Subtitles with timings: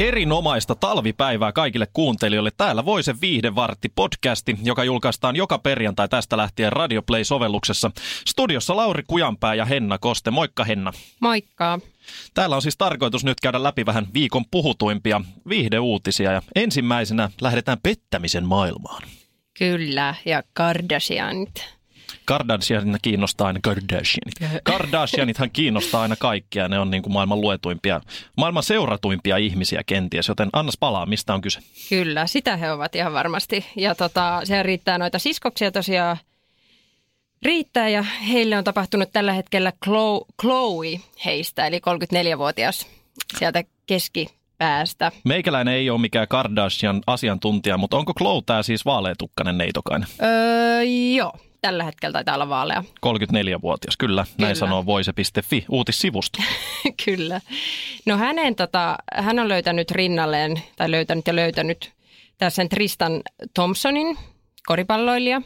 [0.00, 2.50] Erinomaista talvipäivää kaikille kuuntelijoille.
[2.56, 7.90] Täällä Voisen viihdevartti podcasti, joka julkaistaan joka perjantai tästä lähtien Radio Play-sovelluksessa.
[8.26, 10.30] Studiossa Lauri Kujanpää ja Henna Koste.
[10.30, 10.92] Moikka Henna.
[11.20, 11.78] Moikka.
[12.34, 18.46] Täällä on siis tarkoitus nyt käydä läpi vähän viikon puhutuimpia viihdeuutisia ja ensimmäisenä lähdetään pettämisen
[18.46, 19.02] maailmaan.
[19.58, 21.79] Kyllä, ja Kardashianit.
[22.30, 24.62] Kardashianit kiinnostaa aina Kardashianit.
[24.62, 26.68] Kardashianithan kiinnostaa aina kaikkia.
[26.68, 28.00] Ne on niin kuin maailman luetuimpia,
[28.36, 31.60] maailman seuratuimpia ihmisiä kenties, joten annas palaa, mistä on kyse.
[31.88, 33.66] Kyllä, sitä he ovat ihan varmasti.
[33.76, 36.16] Ja tota, se riittää noita siskoksia tosiaan
[37.42, 39.72] riittää ja heille on tapahtunut tällä hetkellä
[40.40, 42.86] Chloe heistä, eli 34-vuotias
[43.38, 45.12] sieltä keskipäästä.
[45.24, 50.08] Meikäläinen ei ole mikään Kardashian asiantuntija, mutta onko Chloe tämä siis vaaleetukkainen neitokainen?
[50.22, 50.82] Öö,
[51.16, 52.84] joo, tällä hetkellä taitaa olla vaalea.
[53.06, 54.24] 34-vuotias, kyllä.
[54.24, 54.46] kyllä.
[54.46, 56.38] Näin sanoo voise.fi uutissivusto.
[57.04, 57.40] kyllä.
[58.06, 61.92] No hänen, tota, hän on löytänyt rinnalleen, tai löytänyt ja löytänyt
[62.38, 63.20] tässä Tristan
[63.54, 64.18] Thompsonin,
[64.66, 65.42] koripalloilija.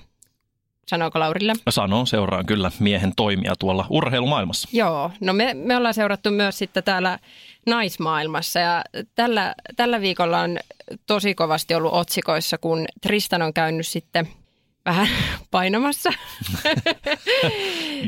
[0.86, 1.52] Sanooko Laurille?
[1.68, 4.68] Sanon, seuraan kyllä miehen toimia tuolla urheilumaailmassa.
[4.72, 7.18] Joo, no me, me ollaan seurattu myös sitten täällä
[7.66, 8.84] naismaailmassa ja
[9.14, 10.58] tällä, tällä viikolla on
[11.06, 14.28] tosi kovasti ollut otsikoissa, kun Tristan on käynyt sitten–
[14.84, 15.08] vähän
[15.50, 16.10] painamassa.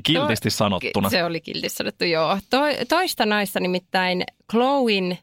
[0.02, 1.10] kiltisti sanottuna.
[1.10, 2.38] Se oli kiltisti sanottu, joo.
[2.50, 5.18] To, toista naista nimittäin Chloin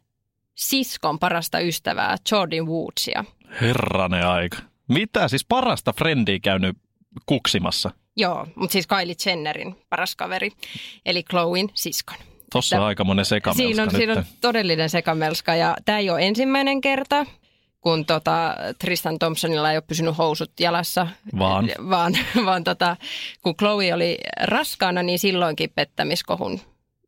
[0.55, 3.25] siskon parasta ystävää, Jordan Woodsia.
[3.61, 4.57] Herranen aika.
[4.87, 6.77] Mitä siis parasta frendiä käynyt
[7.25, 7.91] kuksimassa?
[8.17, 10.51] Joo, mutta siis Kylie Jennerin paras kaveri,
[11.05, 12.17] eli Chloin siskon.
[12.51, 13.97] Tuossa on aika monen sekamelska siinä on, nyt.
[13.97, 17.25] siinä on todellinen sekamelska ja tämä ei ole ensimmäinen kerta,
[17.83, 21.07] kun tota, Tristan Thompsonilla ei ole pysynyt housut jalassa.
[21.39, 21.69] Vaan?
[21.89, 22.13] Vaan,
[22.45, 22.97] vaan tota,
[23.41, 26.59] kun Chloe oli raskaana, niin silloinkin pettämiskohun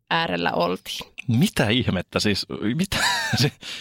[0.10, 1.12] äärellä oltiin.
[1.28, 2.46] Mitä ihmettä siis?
[2.76, 2.98] Mitä?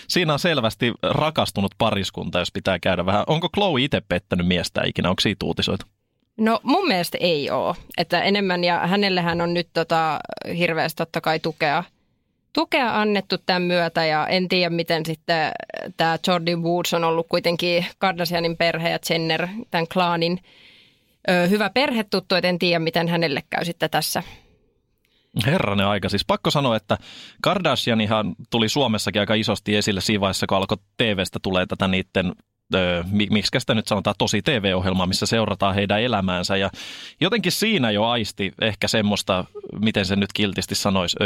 [0.09, 3.25] Siinä on selvästi rakastunut pariskunta, jos pitää käydä vähän.
[3.26, 5.11] Onko Chloe itse pettänyt miestä ikinä?
[5.11, 5.87] Onko siitä uutisoitu?
[6.38, 7.75] No mun mielestä ei ole.
[7.97, 10.19] Että enemmän, ja hänellähän on nyt tota,
[10.59, 11.84] hirveästi totta kai tukea–
[12.54, 15.53] tukea annettu tämän myötä ja en tiedä miten sitten
[15.97, 20.38] tämä Jordan Woods on ollut kuitenkin Kardashianin perhe ja Jenner, tämän klaanin
[21.31, 24.22] ö, hyvä perhetuttu, että en tiedä miten hänelle käy sitten tässä.
[25.47, 26.09] Herranen aika.
[26.09, 26.98] Siis pakko sanoa, että
[27.43, 32.32] Kardashianihan tuli Suomessakin aika isosti esille siinä vaiheessa, kun alkoi TVstä tulee tätä niiden
[33.31, 36.56] miksi sitä nyt sanotaan, tosi TV-ohjelma, missä seurataan heidän elämäänsä.
[36.56, 36.70] Ja
[37.20, 39.44] jotenkin siinä jo aisti ehkä semmoista,
[39.81, 41.16] miten se nyt kiltisti sanoisi,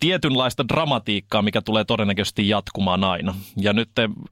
[0.00, 3.34] tietynlaista dramatiikkaa, mikä tulee todennäköisesti jatkumaan aina.
[3.56, 3.90] Ja nyt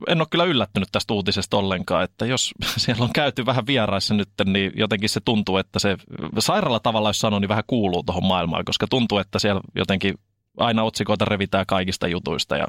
[0.08, 4.28] en ole kyllä yllättynyt tästä uutisesta ollenkaan, että jos siellä on käyty vähän vieraissa nyt,
[4.44, 5.96] niin jotenkin se tuntuu, että se
[6.38, 10.14] sairaalla tavalla, jos sanoo, niin vähän kuuluu tuohon maailmaan, koska tuntuu, että siellä jotenkin
[10.56, 12.66] aina otsikoita revitään kaikista jutuista ja,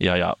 [0.00, 0.36] ja, ja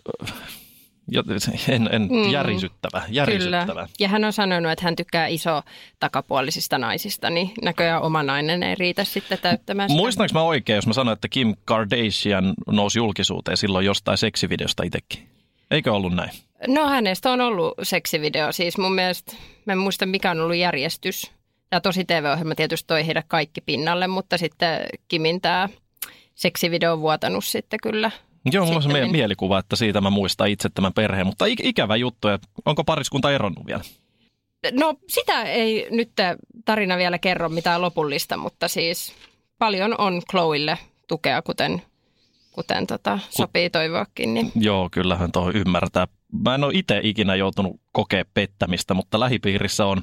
[1.68, 3.66] en, en mm, järisyttävä, järisyttävä.
[3.66, 3.88] Kyllä.
[4.00, 5.62] Ja hän on sanonut, että hän tykkää iso
[6.00, 10.00] takapuolisista naisista, niin näköjään oma nainen ei riitä sitten täyttämään sitä.
[10.00, 15.28] Muistanko mä oikein, jos mä sanoin, että Kim Kardashian nousi julkisuuteen silloin jostain seksivideosta itsekin?
[15.70, 16.30] Eikö ollut näin?
[16.68, 18.52] No hänestä on ollut seksivideo.
[18.52, 19.32] Siis mun mielestä,
[19.64, 21.30] mä en muista mikä on ollut järjestys.
[21.70, 25.68] Tämä tosi TV-ohjelma tietysti toi heidät kaikki pinnalle, mutta sitten Kimin tämä
[26.34, 28.10] seksivideo on vuotanut sitten kyllä
[28.44, 32.28] Joo, mulla on se mielikuva, että siitä mä muistan itse tämän perheen, mutta ikävä juttu,
[32.28, 33.82] että onko pariskunta eronnut vielä?
[34.72, 36.10] No sitä ei nyt
[36.64, 39.14] tarina vielä kerro mitään lopullista, mutta siis
[39.58, 41.82] paljon on Chloille tukea, kuten,
[42.52, 44.34] kuten tota, sopii toivoakin.
[44.34, 44.52] Niin.
[44.54, 46.06] Joo, kyllähän tuo ymmärtää.
[46.44, 50.02] Mä en ole itse ikinä joutunut kokea pettämistä, mutta lähipiirissä on,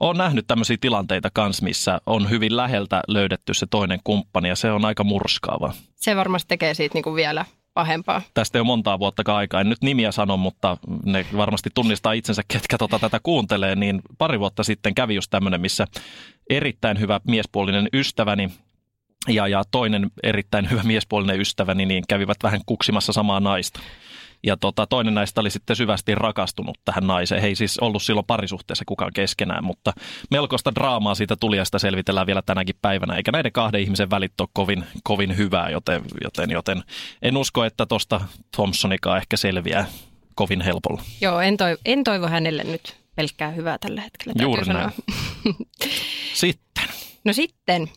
[0.00, 4.70] on nähnyt tämmöisiä tilanteita kanssa, missä on hyvin läheltä löydetty se toinen kumppani ja se
[4.70, 5.72] on aika murskaava.
[5.96, 7.44] Se varmasti tekee siitä niin kuin vielä
[7.74, 8.22] pahempaa.
[8.34, 9.60] Tästä ei ole montaa vuotta aikaa.
[9.60, 13.76] En nyt nimiä sano, mutta ne varmasti tunnistaa itsensä, ketkä tota tätä kuuntelee.
[13.76, 15.86] Niin pari vuotta sitten kävi just tämmöinen, missä
[16.50, 18.50] erittäin hyvä miespuolinen ystäväni
[19.28, 23.80] ja, ja toinen erittäin hyvä miespuolinen ystäväni niin kävivät vähän kuksimassa samaa naista.
[24.42, 27.42] Ja tota, toinen näistä oli sitten syvästi rakastunut tähän naiseen.
[27.42, 29.92] He ei siis ollut silloin parisuhteessa kukaan keskenään, mutta
[30.30, 33.14] melkoista draamaa siitä tuli ja sitä selvitellään vielä tänäkin päivänä.
[33.14, 36.82] Eikä näiden kahden ihmisen välit ole kovin, kovin hyvää, joten, joten, joten
[37.22, 38.20] en usko, että tuosta
[38.56, 39.86] Thompsonikaan ehkä selviää
[40.34, 41.02] kovin helpolla.
[41.20, 44.34] Joo, en, toivo, en toivo hänelle nyt pelkkää hyvää tällä hetkellä.
[44.42, 44.80] Juuri sanoa.
[44.82, 45.56] näin.
[46.34, 46.70] Sitten,
[47.24, 47.88] No sitten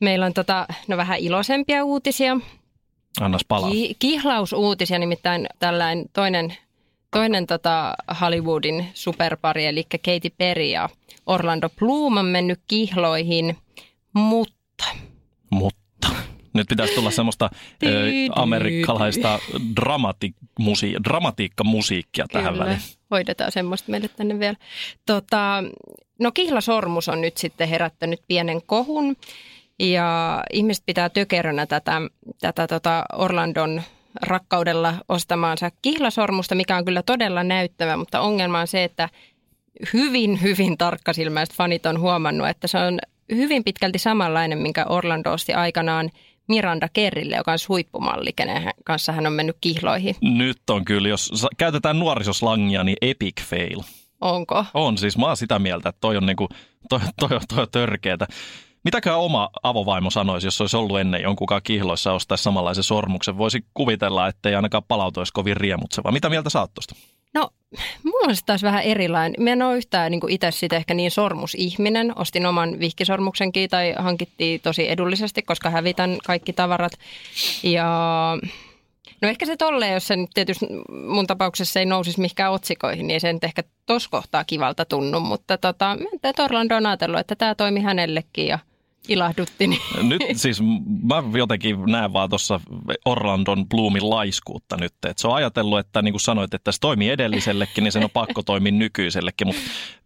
[0.00, 2.36] meillä on tota, no vähän iloisempia uutisia.
[3.20, 3.70] Annas palaa.
[3.70, 6.56] Ki- kihlausuutisia, nimittäin tällainen toinen,
[7.10, 10.88] toinen tota Hollywoodin superpari, eli Katy Perry ja
[11.26, 13.56] Orlando Bloom on mennyt kihloihin,
[14.12, 14.84] mutta
[15.50, 16.08] Mutta
[16.54, 17.50] nyt pitäisi tulla semmoista
[17.84, 17.88] ö,
[18.34, 19.38] amerikkalaista
[19.80, 20.34] dramati-
[21.04, 22.80] dramatiikkamusiikkia tähän Kyllä, väliin.
[23.10, 24.56] hoidetaan semmoista meille tänne vielä.
[25.06, 25.64] Tota,
[26.18, 29.16] no kihlasormus on nyt sitten herättänyt pienen kohun
[29.80, 32.00] ja ihmiset pitää tökerönä tätä,
[32.40, 33.82] tätä tota Orlandon
[34.22, 39.08] rakkaudella ostamaansa kihlasormusta, mikä on kyllä todella näyttävä, mutta ongelma on se, että
[39.92, 42.98] hyvin, hyvin tarkkasilmäiset fanit on huomannut, että se on
[43.34, 46.10] hyvin pitkälti samanlainen, minkä Orlando osti aikanaan
[46.48, 50.14] Miranda Kerrille, joka on huippumalli, kenen kanssa hän on mennyt kihloihin.
[50.20, 53.80] Nyt on kyllä, jos käytetään nuorisoslangia, niin epic fail.
[54.20, 54.64] Onko?
[54.74, 56.48] On siis, mä oon sitä mieltä, että toi on, niinku,
[56.88, 58.26] toi, toi, toi on törkeetä.
[58.88, 63.38] Mitäkään oma avovaimo sanoisi, jos olisi ollut ennen jonkunkaan kihloissa ostaisi samanlaisen sormuksen?
[63.38, 66.12] Voisi kuvitella, ettei ainakaan palautuisi kovin riemutseva.
[66.12, 66.70] Mitä mieltä sä oot?
[67.34, 67.50] No,
[68.04, 69.44] mulla se taas vähän erilainen.
[69.44, 72.12] Mä en ole yhtään niin itse sitten ehkä niin sormusihminen.
[72.18, 76.92] Ostin oman vihkisormuksenkin tai hankittiin tosi edullisesti, koska hävitän kaikki tavarat.
[77.62, 77.86] Ja
[79.22, 80.66] no ehkä se tolleen, jos se nyt tietysti
[81.08, 85.20] mun tapauksessa ei nousisi mihinkään otsikoihin, niin ei se nyt ehkä tos kohtaa kivalta tunnu.
[85.20, 85.96] Mutta tota,
[86.44, 88.58] Orlando on ajatellut, että tämä toimi hänellekin ja
[89.08, 89.66] ilahdutti.
[89.66, 89.80] Niin.
[90.02, 90.62] Nyt siis
[91.02, 92.60] mä jotenkin näen vaan tuossa
[93.04, 94.92] Orlandon Bloomin laiskuutta nyt.
[94.92, 98.10] Että se on ajatellut, että niin kuin sanoit, että se toimii edellisellekin, niin sen on
[98.10, 99.46] pakko toimia nykyisellekin.
[99.46, 99.62] Mutta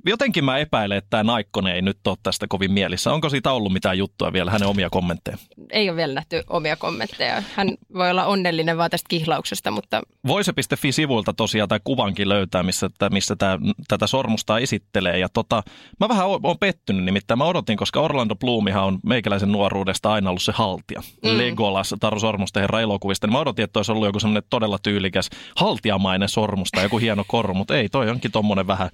[0.07, 3.13] jotenkin mä epäilen, että tämä Naikkonen ei nyt ole tästä kovin mielissä.
[3.13, 5.37] Onko siitä ollut mitään juttua vielä, hänen omia kommentteja?
[5.71, 7.43] Ei ole vielä nähty omia kommentteja.
[7.55, 13.37] Hän voi olla onnellinen vaan tästä kihlauksesta, mutta Voise.fi-sivuilta tosiaan tämä kuvankin löytää, missä, missä
[13.37, 13.59] tää,
[13.89, 15.19] tätä sormusta esittelee.
[15.19, 15.63] Ja tota,
[16.01, 20.43] mä vähän oon pettynyt, nimittäin mä odotin, koska Orlando Bloomihan on meikäläisen nuoruudesta aina ollut
[20.43, 21.01] se haltija.
[21.01, 21.39] Mm.
[21.39, 23.27] Legolas, Taru Sormusten herra elokuvista.
[23.27, 27.25] Niin mä odotin, että olisi ollut joku semmoinen todella tyylikäs haltiamainen sormus tai joku hieno
[27.27, 28.91] koru, mutta ei, toi onkin tommonen vähän,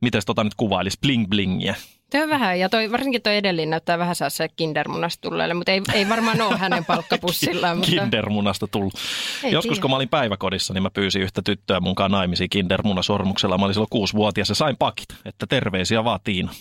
[0.00, 1.74] miten tota nyt kuvailisi, bling blingiä.
[2.10, 5.72] Toi on vähän, ja toi, varsinkin toi edellinen näyttää vähän saa se kindermunasta tulleelle, mutta
[5.72, 7.76] ei, ei varmaan ole hänen palkkapussillaan.
[7.78, 8.94] mutta Kindermunasta tullut.
[9.44, 9.82] Ei Joskus tiedä.
[9.82, 13.58] kun mä olin päiväkodissa, niin mä pyysin yhtä tyttöä munkaan naimisiin kindermunasormuksella.
[13.58, 16.52] Mä olin silloin kuusivuotias ja sain pakit, että terveisiä vaan Tiina.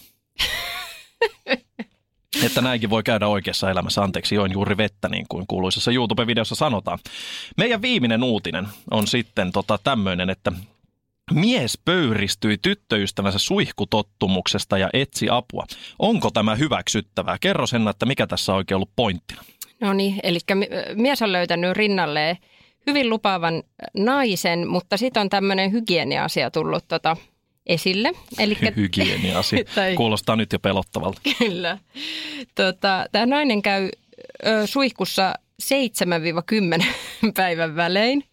[2.45, 4.01] että näinkin voi käydä oikeassa elämässä.
[4.03, 6.99] Anteeksi, join juuri vettä, niin kuin kuuluisessa YouTube-videossa sanotaan.
[7.57, 10.51] Meidän viimeinen uutinen on sitten tota tämmöinen, että
[11.31, 15.65] Mies pöyristyi tyttöystävänsä suihkutottumuksesta ja etsi apua.
[15.99, 17.37] Onko tämä hyväksyttävää?
[17.41, 19.41] Kerro sen, että mikä tässä on oikein ollut pointtina.
[19.81, 22.37] No niin, eli mi- mies on löytänyt rinnalleen
[22.87, 23.63] hyvin lupaavan
[23.97, 27.17] naisen, mutta sitten on tämmöinen hygienia-asia tullut tota
[27.65, 28.11] esille.
[28.39, 29.63] Elikkä, Hygienia-asia.
[29.75, 31.21] Tai- Kuulostaa nyt jo pelottavalta.
[31.39, 31.77] Kyllä.
[32.55, 33.89] Tota, Tämä nainen käy
[34.45, 36.85] ö, suihkussa 7-10
[37.37, 38.23] päivän välein.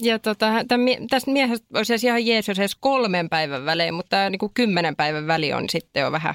[0.00, 4.10] Ja tota, tämän, tästä miehestä olisi edes ihan jees, jos edes kolmen päivän välein, mutta
[4.10, 6.34] tämä niin kymmenen päivän väli on sitten jo vähän,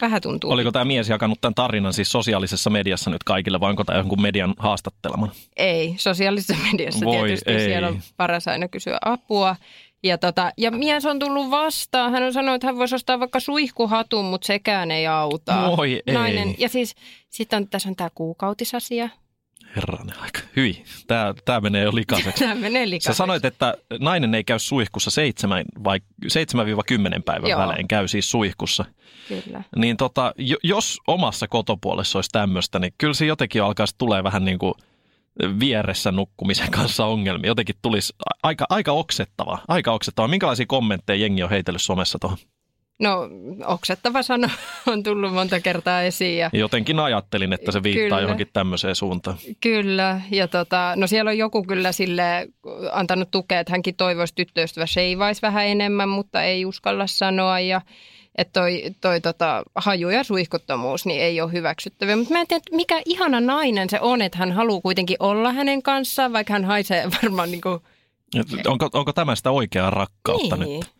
[0.00, 0.50] vähän tuntuu.
[0.50, 4.22] Oliko tämä mies jakanut tämän tarinan siis sosiaalisessa mediassa nyt kaikille, vai onko tämä jonkun
[4.22, 5.32] median haastattelemana?
[5.56, 7.64] Ei, sosiaalisessa mediassa Voi tietysti ei.
[7.64, 9.56] siellä on paras aina kysyä apua.
[10.04, 12.12] Ja, tota, ja mies on tullut vastaan.
[12.12, 15.76] Hän on sanonut, että hän voisi ostaa vaikka suihkuhatun, mutta sekään ei auta.
[15.76, 16.14] Voi ei.
[16.14, 16.54] Nainen.
[16.58, 16.94] Ja siis
[17.28, 19.08] sitten on, tässä on tämä kuukautisasia.
[19.76, 20.40] Herranen aika.
[20.56, 22.44] Hyi, tämä, tämä menee jo likaiseksi.
[22.44, 23.06] Tämä menee likaiseksi.
[23.06, 27.60] Sä sanoit, että nainen ei käy suihkussa seitsemän vai 7-10 päivän Joo.
[27.60, 28.84] välein käy siis suihkussa.
[29.28, 29.62] Kyllä.
[29.76, 34.44] Niin tota, jo- jos omassa kotopuolessa olisi tämmöistä, niin kyllä se jotenkin alkaisi tulee vähän
[34.44, 34.74] niin kuin
[35.60, 37.48] vieressä nukkumisen kanssa ongelmia.
[37.48, 39.58] Jotenkin tulisi aika, aika oksettava.
[39.68, 40.28] Aika oksettava.
[40.28, 42.38] Minkälaisia kommentteja jengi on heitellyt somessa tuohon?
[42.98, 43.28] No,
[43.66, 44.50] oksettava sana
[44.92, 46.38] on tullut monta kertaa esiin.
[46.38, 48.20] Ja Jotenkin ajattelin, että se viittaa Kyllä.
[48.20, 49.36] johonkin tämmöiseen suuntaan.
[49.60, 52.48] Kyllä, ja tota, no siellä on joku kyllä sille
[52.92, 57.80] antanut tukea, että hänkin toivoisi tyttöystävä sheivaisi vähän enemmän, mutta ei uskalla sanoa ja
[58.38, 62.16] että toi, toi tota, haju ja suihkuttomuus niin ei ole hyväksyttäviä.
[62.16, 65.52] Mutta mä en tiedä, että mikä ihana nainen se on, että hän haluaa kuitenkin olla
[65.52, 67.80] hänen kanssaan, vaikka hän haisee varmaan niin kuin,
[68.66, 70.80] Onko, onko tämä sitä oikeaa rakkautta niin.
[70.80, 70.90] nyt?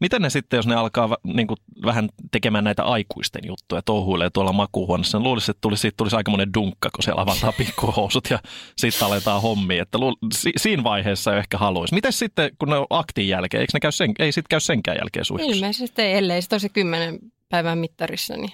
[0.00, 4.52] Miten ne sitten, jos ne alkaa niin kuin, vähän tekemään näitä aikuisten juttuja, touhuilee tuolla
[4.52, 8.38] makuuhuoneessa, niin luulisin, että tulisi, siitä tulisi aikamoinen dunkka, kun siellä avataan pikkuhousut ja
[8.76, 9.82] sitten aletaan hommia.
[9.82, 11.94] Että luul, si, siinä vaiheessa ehkä haluaisi.
[11.94, 14.96] Miten sitten, kun ne on aktin jälkeen, eikö ne käy sen, ei sitten käy senkään
[14.96, 15.56] jälkeen suihkussa?
[15.56, 18.36] ilmeisesti ei, ellei se tosi kymmenen päivän mittarissa.
[18.36, 18.52] Niin.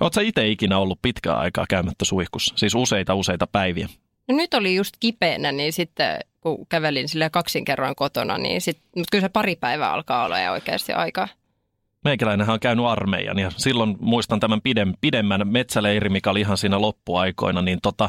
[0.00, 2.54] Oletko itse ikinä ollut pitkää aikaa käymättä suihkussa?
[2.56, 3.88] Siis useita, useita päiviä.
[4.28, 8.78] No nyt oli just kipeänä, niin sitten kun kävelin sille kaksin kerroin kotona, niin sit,
[8.96, 11.28] mutta kyllä se pari päivää alkaa olla ja oikeasti aika,
[12.04, 16.80] Meikäläinenhän on käynyt armeijan ja silloin muistan tämän pidem, pidemmän metsäleiri, mikä oli ihan siinä
[16.80, 18.08] loppuaikoina, niin tota,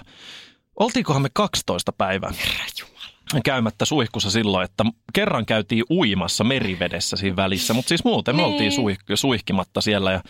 [0.79, 2.31] oltiinkohan me 12 päivää?
[2.39, 2.96] Herra Jumala.
[3.43, 8.51] Käymättä suihkussa silloin, että kerran käytiin uimassa merivedessä siinä välissä, mutta siis muuten me Niin.
[8.53, 10.11] oltiin suih- suihkimatta siellä.
[10.11, 10.21] Ja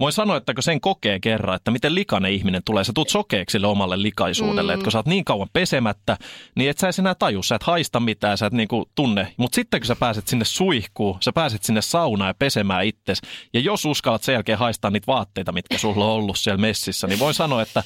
[0.00, 3.52] voin sanoa, että kun sen kokee kerran, että miten likainen ihminen tulee, sä tuut sokeeksi
[3.52, 4.74] sille omalle likaisuudelle, mm.
[4.74, 6.16] että kun sä oot niin kauan pesemättä,
[6.56, 9.34] niin et sä edes enää taju, sä et haista mitään, sä et niinku tunne.
[9.36, 13.20] Mutta sitten kun sä pääset sinne suihkuun, sä pääset sinne saunaan ja pesemään itses,
[13.54, 17.18] ja jos uskallat sen jälkeen haistaa niitä vaatteita, mitkä sulla on ollut siellä messissä, niin
[17.18, 17.82] voin sanoa, että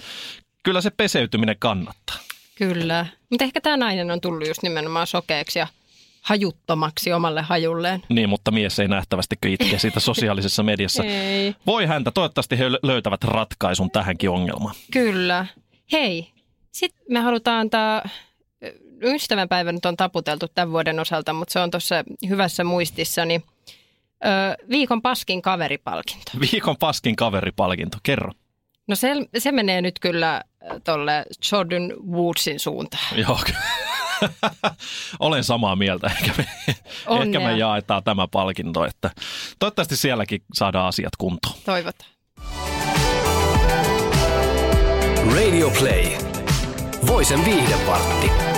[0.62, 2.16] kyllä se peseytyminen kannattaa.
[2.58, 3.06] Kyllä.
[3.30, 5.66] Mutta ehkä tämä nainen on tullut just nimenomaan sokeeksi ja
[6.22, 8.02] hajuttomaksi omalle hajulleen.
[8.08, 11.04] Niin, mutta mies ei nähtävästi itke siitä sosiaalisessa mediassa.
[11.08, 11.54] Ei.
[11.66, 14.74] Voi häntä, toivottavasti he löytävät ratkaisun tähänkin ongelmaan.
[14.92, 15.46] Kyllä.
[15.92, 16.32] Hei,
[16.72, 18.02] sitten me halutaan antaa,
[19.02, 23.42] ystävänpäivä nyt on taputeltu tämän vuoden osalta, mutta se on tuossa hyvässä muistissa, niin
[24.24, 26.32] ö, viikon paskin kaveripalkinto.
[26.52, 28.32] Viikon paskin kaveripalkinto, kerro.
[28.86, 30.42] No se, se menee nyt kyllä
[30.84, 33.18] tuolle Jordan Woodsin suuntaan.
[33.18, 33.40] Joo,
[35.20, 36.06] olen samaa mieltä.
[36.06, 36.46] Ehkä me,
[37.22, 39.10] ehkä me jaetaan tämä palkinto, että
[39.58, 41.54] toivottavasti sielläkin saadaan asiat kuntoon.
[41.64, 42.10] Toivotaan.
[45.34, 46.04] Radio Play.
[47.06, 48.57] Voisen viihdevartti.